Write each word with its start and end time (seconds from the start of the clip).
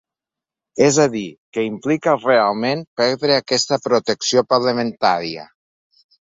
És 0.85 0.95
a 1.01 1.03
dir, 1.15 1.25
què 1.57 1.65
implica 1.67 2.15
realment 2.21 2.81
perdre 3.03 3.37
aquesta 3.43 3.79
protecció 3.85 4.45
parlamentària. 4.55 5.47